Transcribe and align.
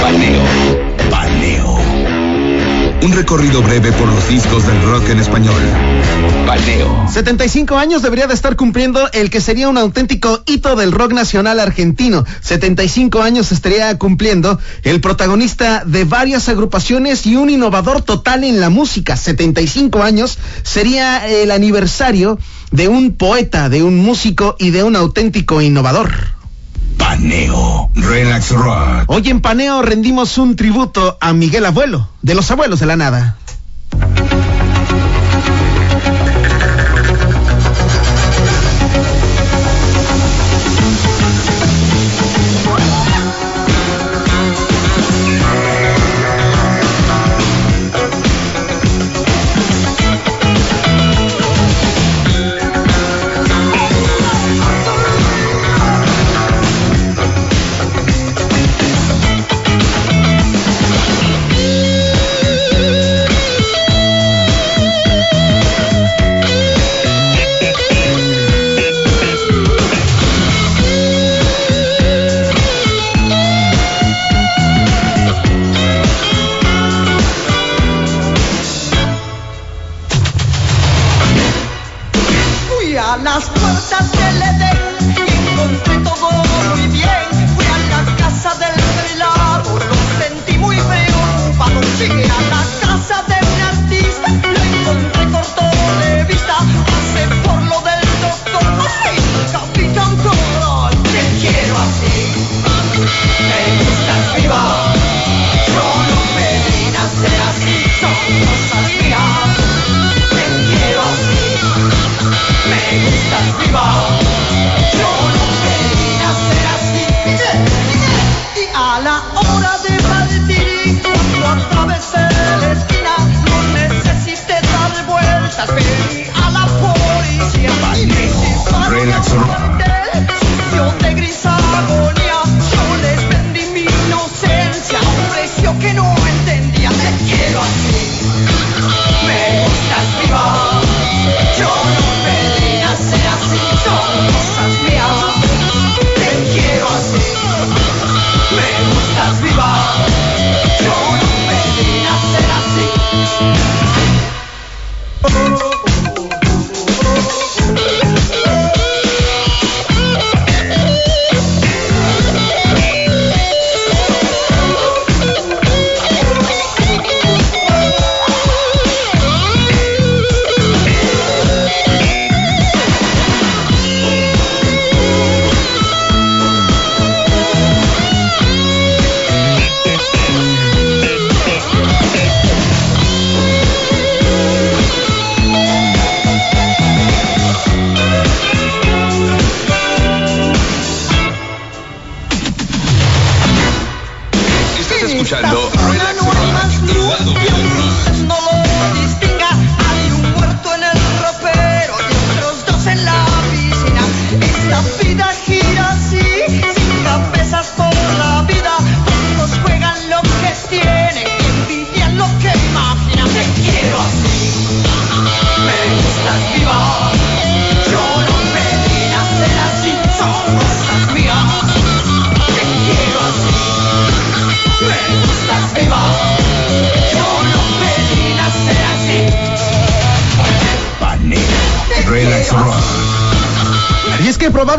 Paneo. 0.00 0.42
Paneo. 1.10 1.78
Un 3.02 3.12
recorrido 3.12 3.62
breve 3.62 3.92
por 3.92 4.08
los 4.08 4.28
discos 4.28 4.66
del 4.66 4.82
rock 4.82 5.10
en 5.10 5.20
español. 5.20 5.60
Paneo. 6.46 7.06
75 7.10 7.76
años 7.76 8.02
debería 8.02 8.26
de 8.26 8.34
estar 8.34 8.56
cumpliendo 8.56 9.10
el 9.12 9.30
que 9.30 9.40
sería 9.40 9.68
un 9.68 9.76
auténtico 9.76 10.42
hito 10.46 10.74
del 10.74 10.92
rock 10.92 11.12
nacional 11.12 11.60
argentino. 11.60 12.24
75 12.40 13.22
años 13.22 13.52
estaría 13.52 13.96
cumpliendo 13.98 14.58
el 14.84 15.00
protagonista 15.00 15.84
de 15.84 16.04
varias 16.04 16.48
agrupaciones 16.48 17.26
y 17.26 17.36
un 17.36 17.50
innovador 17.50 18.02
total 18.02 18.44
en 18.44 18.58
la 18.58 18.70
música. 18.70 19.16
75 19.16 20.02
años 20.02 20.38
sería 20.62 21.28
el 21.28 21.50
aniversario 21.50 22.38
de 22.72 22.88
un 22.88 23.16
poeta, 23.16 23.68
de 23.68 23.82
un 23.82 23.98
músico 23.98 24.56
y 24.58 24.70
de 24.70 24.82
un 24.82 24.96
auténtico 24.96 25.60
innovador. 25.60 26.39
Paneo. 27.00 27.90
Relax 27.96 28.52
Rock. 28.52 29.04
Hoy 29.08 29.28
en 29.30 29.40
Paneo 29.40 29.82
rendimos 29.82 30.38
un 30.38 30.54
tributo 30.54 31.18
a 31.20 31.32
Miguel 31.32 31.64
Abuelo, 31.64 32.08
de 32.22 32.34
los 32.34 32.50
abuelos 32.50 32.78
de 32.78 32.86
la 32.86 32.96
nada. 32.96 33.36
Me 103.70 103.84
gustas 103.84 104.34
viva. 104.34 104.89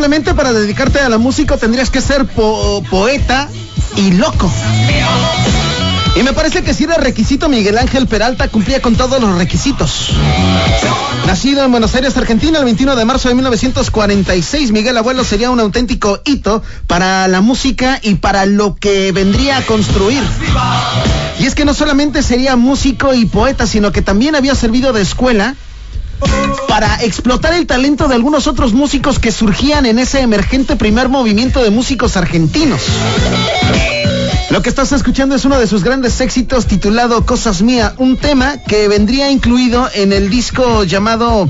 Probablemente 0.01 0.33
para 0.33 0.51
dedicarte 0.51 0.99
a 0.99 1.09
la 1.09 1.19
música 1.19 1.57
tendrías 1.57 1.91
que 1.91 2.01
ser 2.01 2.25
po- 2.25 2.81
poeta 2.89 3.47
y 3.95 4.09
loco. 4.13 4.51
Y 6.15 6.23
me 6.23 6.33
parece 6.33 6.63
que 6.63 6.73
si 6.73 6.85
era 6.85 6.95
requisito, 6.95 7.47
Miguel 7.49 7.77
Ángel 7.77 8.07
Peralta 8.07 8.47
cumplía 8.47 8.81
con 8.81 8.95
todos 8.95 9.21
los 9.21 9.37
requisitos. 9.37 10.09
Nacido 11.27 11.63
en 11.63 11.69
Buenos 11.69 11.93
Aires, 11.93 12.17
Argentina, 12.17 12.57
el 12.57 12.65
21 12.65 12.95
de 12.95 13.05
marzo 13.05 13.29
de 13.29 13.35
1946, 13.35 14.71
Miguel 14.71 14.97
Abuelo 14.97 15.23
sería 15.23 15.51
un 15.51 15.59
auténtico 15.59 16.19
hito 16.25 16.63
para 16.87 17.27
la 17.27 17.41
música 17.41 17.99
y 18.01 18.15
para 18.15 18.47
lo 18.47 18.75
que 18.77 19.11
vendría 19.11 19.57
a 19.57 19.61
construir. 19.67 20.23
Y 21.39 21.45
es 21.45 21.53
que 21.53 21.63
no 21.63 21.75
solamente 21.75 22.23
sería 22.23 22.55
músico 22.55 23.13
y 23.13 23.25
poeta, 23.25 23.67
sino 23.67 23.91
que 23.91 24.01
también 24.01 24.35
había 24.35 24.55
servido 24.55 24.93
de 24.93 25.03
escuela 25.03 25.55
para 26.67 27.03
explotar 27.03 27.53
el 27.53 27.67
talento 27.67 28.07
de 28.07 28.15
algunos 28.15 28.47
otros 28.47 28.73
músicos 28.73 29.19
que 29.19 29.31
surgían 29.31 29.85
en 29.85 29.99
ese 29.99 30.21
emergente 30.21 30.75
primer 30.75 31.09
movimiento 31.09 31.61
de 31.63 31.69
músicos 31.69 32.17
argentinos. 32.17 32.81
Lo 34.49 34.61
que 34.61 34.69
estás 34.69 34.91
escuchando 34.91 35.35
es 35.35 35.45
uno 35.45 35.57
de 35.59 35.67
sus 35.67 35.83
grandes 35.83 36.19
éxitos 36.19 36.65
titulado 36.65 37.25
Cosas 37.25 37.61
Mía, 37.61 37.93
un 37.97 38.17
tema 38.17 38.57
que 38.57 38.87
vendría 38.87 39.31
incluido 39.31 39.89
en 39.93 40.11
el 40.11 40.29
disco 40.29 40.83
llamado 40.83 41.49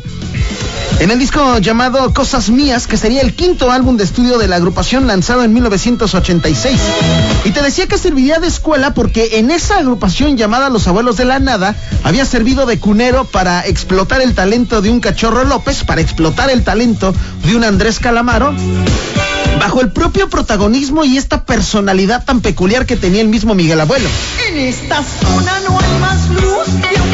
en 0.99 1.11
el 1.11 1.19
disco 1.19 1.57
llamado 1.59 2.13
Cosas 2.13 2.49
Mías, 2.49 2.87
que 2.87 2.97
sería 2.97 3.21
el 3.21 3.33
quinto 3.33 3.71
álbum 3.71 3.97
de 3.97 4.03
estudio 4.03 4.37
de 4.37 4.47
la 4.47 4.57
agrupación 4.57 5.07
lanzado 5.07 5.43
en 5.43 5.53
1986. 5.53 6.79
Y 7.45 7.51
te 7.51 7.61
decía 7.61 7.87
que 7.87 7.97
serviría 7.97 8.39
de 8.39 8.47
escuela 8.47 8.93
porque 8.93 9.39
en 9.39 9.51
esa 9.51 9.77
agrupación 9.77 10.37
llamada 10.37 10.69
Los 10.69 10.87
Abuelos 10.87 11.17
de 11.17 11.25
la 11.25 11.39
Nada 11.39 11.75
había 12.03 12.25
servido 12.25 12.65
de 12.65 12.79
cunero 12.79 13.25
para 13.25 13.65
explotar 13.65 14.21
el 14.21 14.33
talento 14.33 14.81
de 14.81 14.89
un 14.89 14.99
Cachorro 14.99 15.43
López, 15.43 15.83
para 15.83 16.01
explotar 16.01 16.49
el 16.49 16.63
talento 16.63 17.13
de 17.45 17.55
un 17.55 17.63
Andrés 17.63 17.99
Calamaro, 17.99 18.53
bajo 19.59 19.81
el 19.81 19.91
propio 19.91 20.29
protagonismo 20.29 21.03
y 21.03 21.17
esta 21.17 21.45
personalidad 21.45 22.25
tan 22.25 22.41
peculiar 22.41 22.85
que 22.85 22.97
tenía 22.97 23.21
el 23.21 23.27
mismo 23.27 23.55
Miguel 23.55 23.81
Abuelo. 23.81 24.09
En 24.47 24.57
esta 24.57 25.03
zona 25.03 25.59
no 25.67 25.79
hay 25.79 25.99
más 25.99 26.29
luz 26.29 26.67
y 26.67 27.10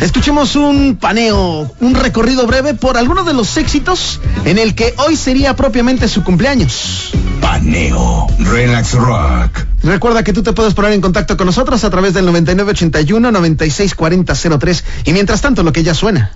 Escuchemos 0.00 0.56
un 0.56 0.96
paneo, 0.96 1.70
un 1.80 1.94
recorrido 1.94 2.46
breve 2.46 2.72
por 2.74 2.96
algunos 2.96 3.26
de 3.26 3.34
los 3.34 3.58
éxitos 3.58 4.20
en 4.44 4.58
el 4.58 4.74
que 4.74 4.94
hoy 4.96 5.14
sería 5.16 5.54
propiamente 5.54 6.08
su 6.08 6.24
cumpleaños. 6.24 7.12
Paneo. 7.40 8.26
Relax 8.38 8.94
Rock. 8.94 9.66
Recuerda 9.82 10.24
que 10.24 10.32
tú 10.32 10.42
te 10.42 10.54
puedes 10.54 10.72
poner 10.72 10.92
en 10.92 11.02
contacto 11.02 11.36
con 11.36 11.46
nosotros 11.46 11.84
a 11.84 11.90
través 11.90 12.14
del 12.14 12.26
9981-964003 12.28 14.82
y 15.04 15.12
mientras 15.12 15.42
tanto 15.42 15.62
lo 15.62 15.72
que 15.72 15.82
ya 15.82 15.92
suena. 15.94 16.32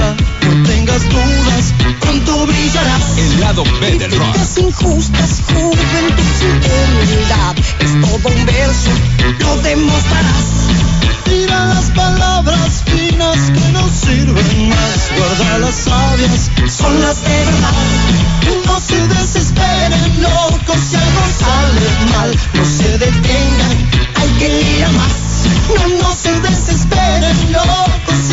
No 0.00 0.62
tengas 0.66 1.02
dudas, 1.10 1.74
pronto 2.00 2.46
brillarás. 2.46 3.18
El 3.18 3.40
lado 3.40 3.64
B 3.80 3.98
del 3.98 4.10
rock. 4.12 4.36
Injustas, 4.56 5.42
juventud 5.46 6.24
sin 6.38 6.56
humildad. 6.56 7.56
Es 7.80 7.92
todo 8.00 8.34
un 8.34 8.46
verso, 8.46 8.90
lo 9.40 9.56
demostrarás. 9.62 10.48
Tira 11.24 11.66
las 11.66 11.90
palabras 11.90 12.82
finas 12.86 13.36
que 13.52 13.72
no 13.72 13.88
sirven 13.88 14.68
más. 14.70 15.10
Guarda 15.16 15.58
las 15.58 15.74
sabias, 15.74 16.50
Son 16.68 17.00
las 17.02 17.22
de 17.22 17.44
verdad. 17.44 17.74
no 18.66 18.80
se 18.80 19.06
desesperen, 19.06 20.22
locos, 20.22 20.80
si 20.88 20.96
algo 20.96 21.22
sale 21.38 21.88
mal. 22.16 22.36
No 22.54 22.64
se 22.64 22.98
detengan, 22.98 23.76
Hay 24.16 24.28
que 24.38 24.76
ir 24.76 24.84
a 24.84 24.90
más. 24.92 25.12
no, 25.76 26.02
no 26.02 26.14
se 26.14 26.32
desesperen, 26.40 27.52
locos, 27.52 28.18
si 28.26 28.32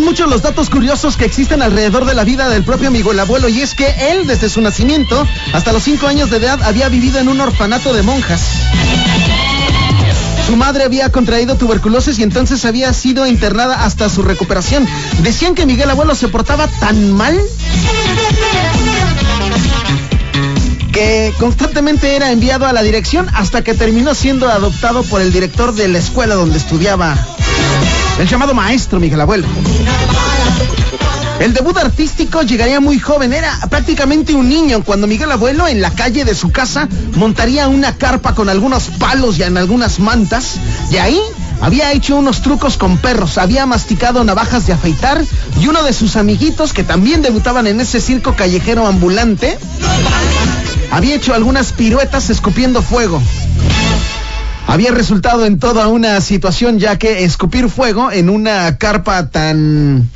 Muchos 0.00 0.30
los 0.30 0.42
datos 0.42 0.70
curiosos 0.70 1.16
que 1.16 1.24
existen 1.24 1.62
alrededor 1.62 2.04
de 2.04 2.14
la 2.14 2.24
vida 2.24 2.48
del 2.48 2.64
propio 2.64 2.90
Miguel 2.90 3.20
Abuelo 3.20 3.48
y 3.48 3.60
es 3.60 3.74
que 3.74 3.86
él 4.10 4.26
desde 4.26 4.48
su 4.48 4.60
nacimiento 4.60 5.26
hasta 5.52 5.72
los 5.72 5.84
5 5.84 6.06
años 6.06 6.30
de 6.30 6.38
edad 6.38 6.60
había 6.62 6.88
vivido 6.88 7.20
en 7.20 7.28
un 7.28 7.40
orfanato 7.40 7.92
de 7.92 8.02
monjas. 8.02 8.40
Su 10.46 10.56
madre 10.56 10.84
había 10.84 11.12
contraído 11.12 11.56
tuberculosis 11.56 12.18
y 12.18 12.24
entonces 12.24 12.64
había 12.64 12.92
sido 12.92 13.26
internada 13.26 13.84
hasta 13.84 14.08
su 14.08 14.22
recuperación. 14.22 14.88
Decían 15.22 15.54
que 15.54 15.64
Miguel 15.64 15.90
Abuelo 15.90 16.14
se 16.14 16.28
portaba 16.28 16.66
tan 16.66 17.12
mal 17.12 17.38
que 20.92 21.32
constantemente 21.38 22.16
era 22.16 22.32
enviado 22.32 22.66
a 22.66 22.72
la 22.72 22.82
dirección 22.82 23.28
hasta 23.32 23.62
que 23.62 23.74
terminó 23.74 24.14
siendo 24.14 24.48
adoptado 24.48 25.04
por 25.04 25.20
el 25.20 25.32
director 25.32 25.72
de 25.72 25.86
la 25.86 25.98
escuela 25.98 26.34
donde 26.34 26.58
estudiaba. 26.58 27.16
El 28.20 28.28
llamado 28.28 28.52
maestro 28.52 29.00
Miguel 29.00 29.22
Abuelo. 29.22 29.46
El 31.38 31.54
debut 31.54 31.74
artístico 31.78 32.42
llegaría 32.42 32.78
muy 32.78 32.98
joven, 32.98 33.32
era 33.32 33.58
prácticamente 33.70 34.34
un 34.34 34.46
niño 34.46 34.84
cuando 34.84 35.06
Miguel 35.06 35.32
Abuelo 35.32 35.66
en 35.66 35.80
la 35.80 35.90
calle 35.92 36.26
de 36.26 36.34
su 36.34 36.52
casa 36.52 36.86
montaría 37.16 37.66
una 37.68 37.96
carpa 37.96 38.34
con 38.34 38.50
algunos 38.50 38.90
palos 38.98 39.38
y 39.38 39.44
en 39.44 39.56
algunas 39.56 40.00
mantas 40.00 40.56
y 40.90 40.98
ahí 40.98 41.18
había 41.62 41.92
hecho 41.92 42.16
unos 42.16 42.42
trucos 42.42 42.76
con 42.76 42.98
perros, 42.98 43.38
había 43.38 43.64
masticado 43.64 44.22
navajas 44.22 44.66
de 44.66 44.74
afeitar 44.74 45.24
y 45.58 45.68
uno 45.68 45.82
de 45.82 45.94
sus 45.94 46.16
amiguitos 46.16 46.74
que 46.74 46.84
también 46.84 47.22
debutaban 47.22 47.66
en 47.66 47.80
ese 47.80 48.02
circo 48.02 48.36
callejero 48.36 48.86
ambulante 48.86 49.58
había 50.90 51.14
hecho 51.14 51.34
algunas 51.34 51.72
piruetas 51.72 52.30
escupiendo 52.30 52.82
fuego. 52.82 53.22
Había 54.70 54.92
resultado 54.92 55.46
en 55.46 55.58
toda 55.58 55.88
una 55.88 56.20
situación 56.20 56.78
ya 56.78 56.96
que 56.96 57.24
escupir 57.24 57.68
fuego 57.68 58.12
en 58.12 58.30
una 58.30 58.78
carpa 58.78 59.28
tan 59.28 60.08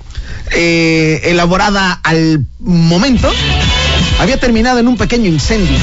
eh, 0.52 1.22
elaborada 1.24 1.98
al 2.04 2.46
momento 2.60 3.28
había 4.20 4.38
terminado 4.38 4.78
en 4.78 4.86
un 4.86 4.96
pequeño 4.96 5.26
incendio. 5.28 5.76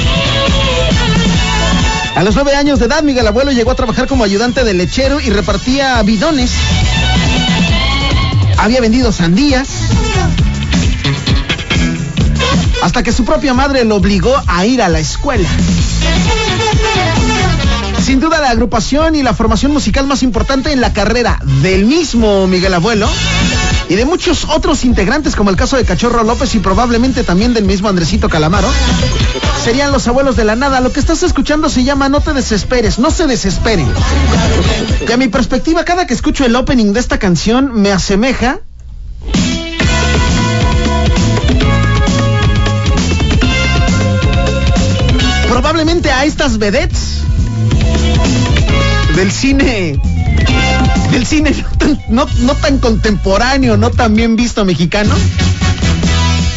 A 2.16 2.24
los 2.24 2.34
nueve 2.36 2.56
años 2.56 2.80
de 2.80 2.86
edad, 2.86 3.04
Miguel 3.04 3.28
Abuelo 3.28 3.52
llegó 3.52 3.72
a 3.72 3.76
trabajar 3.76 4.08
como 4.08 4.24
ayudante 4.24 4.64
de 4.64 4.74
lechero 4.74 5.20
y 5.20 5.30
repartía 5.32 6.02
bidones. 6.04 6.52
Había 8.58 8.80
vendido 8.80 9.12
sandías. 9.12 9.68
Hasta 12.82 13.04
que 13.04 13.12
su 13.12 13.26
propia 13.26 13.54
madre 13.54 13.84
lo 13.84 13.98
obligó 13.98 14.34
a 14.48 14.66
ir 14.66 14.82
a 14.82 14.88
la 14.88 15.00
escuela. 15.00 15.50
Sin 18.12 18.20
duda 18.20 18.42
la 18.42 18.50
agrupación 18.50 19.16
y 19.16 19.24
la 19.24 19.34
formación 19.34 19.72
musical 19.72 20.06
más 20.06 20.22
importante 20.22 20.74
en 20.74 20.82
la 20.82 20.92
carrera 20.92 21.40
del 21.62 21.86
mismo 21.86 22.46
Miguel 22.46 22.74
Abuelo 22.74 23.08
y 23.88 23.96
de 23.96 24.04
muchos 24.04 24.44
otros 24.50 24.84
integrantes 24.84 25.34
como 25.34 25.50
el 25.50 25.56
caso 25.56 25.78
de 25.78 25.86
Cachorro 25.86 26.22
López 26.26 26.54
y 26.56 26.60
probablemente 26.60 27.24
también 27.24 27.54
del 27.54 27.64
mismo 27.64 27.88
Andresito 27.88 28.28
Calamaro 28.28 28.68
serían 29.64 29.94
los 29.94 30.10
abuelos 30.10 30.36
de 30.36 30.44
la 30.44 30.58
nada. 30.58 30.82
Lo 30.82 30.92
que 30.92 31.00
estás 31.00 31.24
escuchando 31.24 31.70
se 31.70 31.86
llama 31.86 32.10
No 32.10 32.20
te 32.20 32.34
desesperes, 32.34 33.00
no 33.00 33.12
se 33.12 33.28
desesperen. 33.28 33.88
Y 35.08 35.10
a 35.10 35.16
mi 35.16 35.30
perspectiva, 35.30 35.86
cada 35.86 36.06
que 36.06 36.14
escucho 36.14 36.44
el 36.44 36.54
opening 36.58 36.92
de 36.92 37.00
esta 37.00 37.18
canción 37.18 37.72
me 37.82 37.94
asemeja 37.94 38.60
probablemente 45.48 46.12
a 46.12 46.26
estas 46.26 46.58
vedettes 46.58 47.22
del 49.16 49.32
cine 49.32 50.00
del 51.12 51.26
cine 51.26 51.52
no 52.10 52.26
tan, 52.26 52.46
no, 52.46 52.56
tan 52.56 52.78
contemporáneo, 52.80 53.78
no 53.78 53.92
tan 53.92 54.16
bien 54.16 54.36
visto 54.36 54.64
mexicano, 54.66 55.14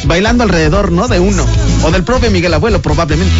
bailando 0.04 0.44
alrededor, 0.44 0.92
¿no? 0.92 1.08
De 1.08 1.18
uno. 1.20 1.44
O 1.82 1.90
del 1.90 2.04
propio 2.04 2.30
Miguel 2.30 2.54
Abuelo, 2.54 2.80
probablemente. 2.80 3.34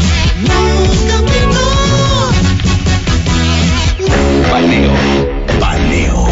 Paneo. 4.51 4.93
Paneo. 5.61 6.29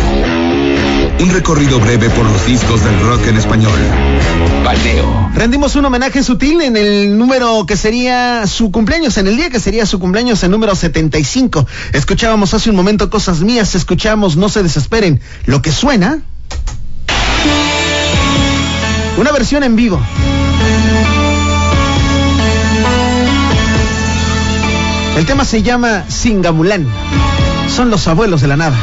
Un 1.21 1.31
recorrido 1.31 1.79
breve 1.79 2.11
por 2.11 2.27
los 2.27 2.47
discos 2.47 2.83
del 2.85 3.01
rock 3.01 3.27
en 3.29 3.37
español. 3.37 3.79
Rendimos 5.43 5.75
un 5.75 5.85
homenaje 5.85 6.23
sutil 6.23 6.61
en 6.61 6.77
el 6.77 7.19
número 7.19 7.67
que 7.67 7.77
sería 7.77 8.47
su 8.47 8.71
cumpleaños, 8.71 9.19
en 9.19 9.27
el 9.27 9.37
día 9.37 9.51
que 9.51 9.59
sería 9.59 9.85
su 9.87 9.99
cumpleaños, 9.99 10.41
el 10.45 10.53
número 10.53 10.77
75. 10.77 11.67
Escuchábamos 11.93 12.55
hace 12.55 12.71
un 12.71 12.77
momento 12.77 13.11
cosas 13.11 13.41
mías, 13.41 13.75
escuchamos 13.75 14.37
No 14.37 14.49
se 14.49 14.63
desesperen. 14.63 15.21
Lo 15.47 15.61
que 15.61 15.73
suena. 15.73 16.23
Una 19.17 19.33
versión 19.33 19.65
en 19.65 19.75
vivo. 19.75 20.01
El 25.17 25.27
tema 25.27 25.45
se 25.45 25.65
llama 25.65 26.05
Singamulán. 26.07 26.87
Son 27.67 27.91
los 27.91 28.07
abuelos 28.07 28.43
de 28.43 28.47
la 28.47 28.57
nada. 28.57 28.77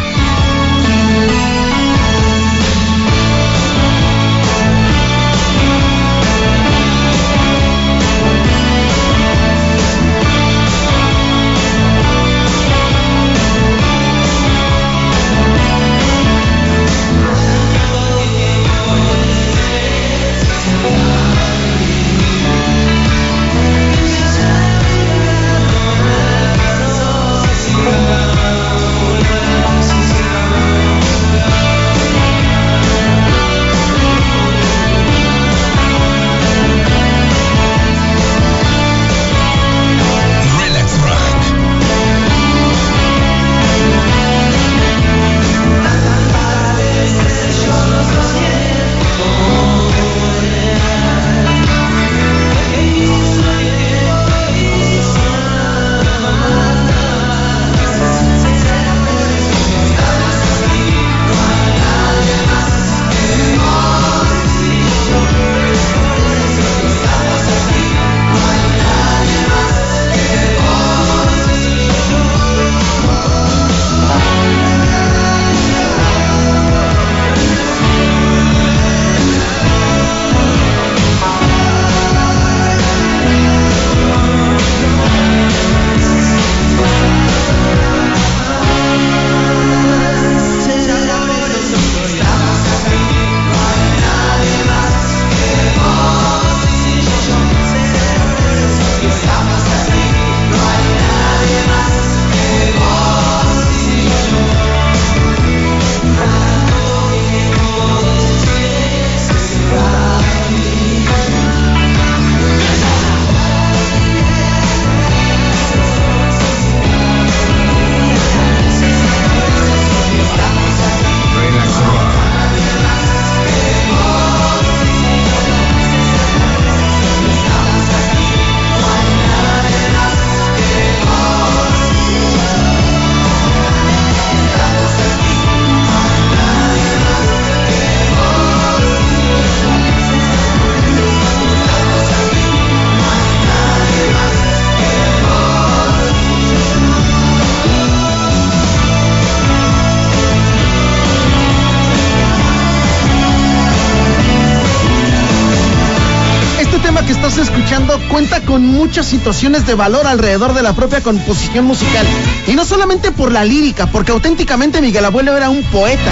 escuchando 157.42 158.00
cuenta 158.10 158.42
con 158.42 158.66
muchas 158.66 159.06
situaciones 159.06 159.66
de 159.66 159.74
valor 159.76 160.08
alrededor 160.08 160.54
de 160.54 160.62
la 160.62 160.74
propia 160.74 161.02
composición 161.02 161.66
musical. 161.66 162.06
Y 162.48 162.54
no 162.54 162.66
solamente 162.66 163.12
por 163.12 163.32
la 163.32 163.44
lírica, 163.44 163.88
porque 163.88 164.12
auténticamente 164.12 164.82
Miguel 164.82 165.06
Abuelo 165.06 165.36
era 165.36 165.50
un 165.50 165.64
poeta, 165.64 166.12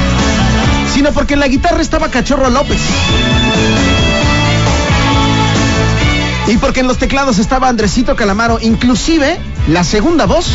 sino 0.93 1.11
porque 1.11 1.33
en 1.33 1.41
la 1.41 1.47
guitarra 1.47 1.81
estaba 1.81 2.09
Cachorro 2.09 2.49
López. 2.49 2.79
Y 6.47 6.57
porque 6.57 6.79
en 6.79 6.87
los 6.87 6.97
teclados 6.97 7.39
estaba 7.39 7.67
Andresito 7.67 8.15
Calamaro, 8.15 8.59
inclusive 8.61 9.37
la 9.67 9.83
segunda 9.83 10.25
voz 10.25 10.47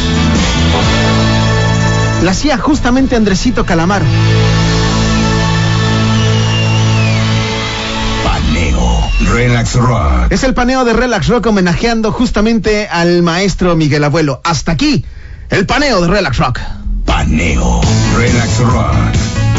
la 2.23 2.31
hacía 2.31 2.57
justamente 2.57 3.17
Andresito 3.17 3.67
Calamaro. 3.67 4.07
Relax 9.21 9.75
Rock. 9.75 10.31
Es 10.31 10.45
el 10.45 10.55
paneo 10.55 10.85
de 10.85 10.93
Relax 10.93 11.29
Rock 11.29 11.47
homenajeando 11.47 12.13
justamente 12.13 12.89
al 12.89 13.23
maestro 13.23 13.77
Miguel 13.77 14.05
Abuelo. 14.05 14.41
Hasta 14.45 14.73
aquí, 14.73 15.05
el 15.51 15.67
paneo 15.67 16.01
de 16.01 16.09
Relax 16.09 16.39
Rock. 16.39 16.61
Paneo. 17.05 17.81
Relax 18.17 18.59
Rock. 18.61 19.52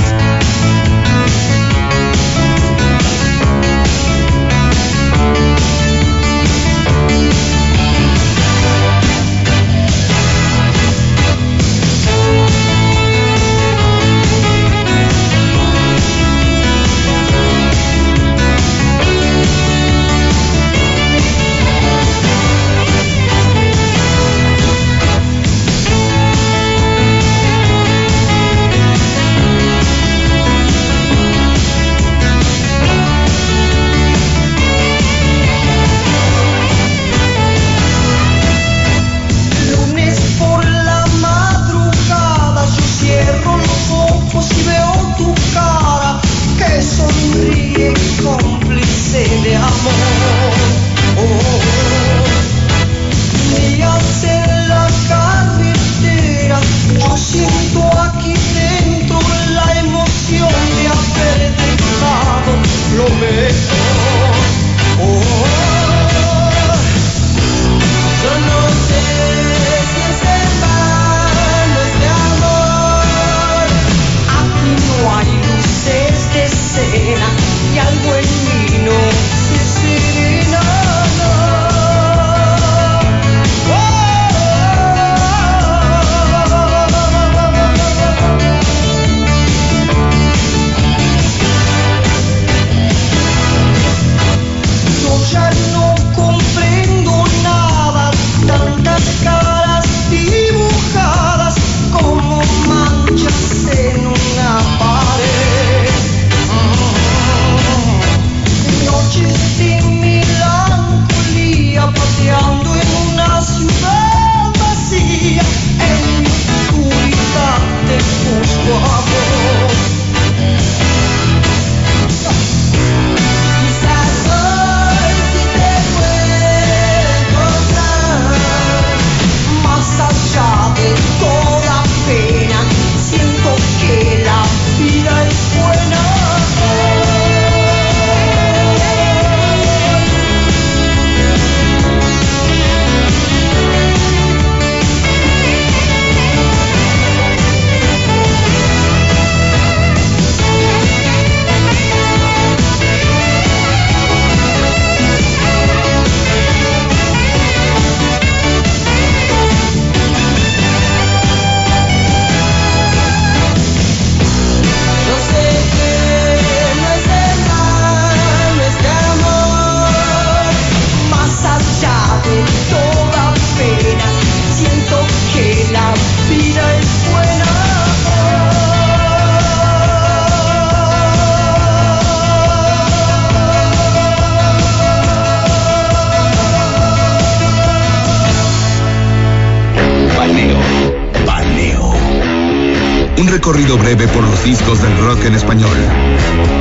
recorrido 193.43 193.77
breve 193.77 194.07
por 194.07 194.23
los 194.23 194.41
discos 194.45 194.81
del 194.81 194.97
rock 194.99 195.25
en 195.25 195.35
español. 195.35 195.75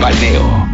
Paneo 0.00 0.72